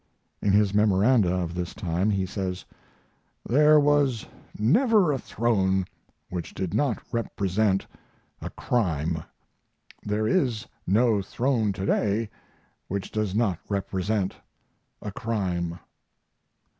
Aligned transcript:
In 0.41 0.51
his 0.51 0.73
memoranda 0.73 1.31
of 1.31 1.53
this 1.53 1.75
time 1.75 2.09
he 2.09 2.25
says: 2.25 2.65
There 3.47 3.79
was 3.79 4.25
never 4.57 5.11
a 5.11 5.19
throne 5.19 5.85
which 6.31 6.55
did 6.55 6.73
not 6.73 6.97
represent 7.11 7.85
a 8.41 8.49
crime. 8.49 9.21
There 10.01 10.27
is 10.27 10.65
no 10.87 11.21
throne 11.21 11.71
to 11.73 11.85
day 11.85 12.31
which 12.87 13.11
does 13.11 13.35
not 13.35 13.59
represent 13.69 14.37
a 15.03 15.11
crime.... 15.11 15.77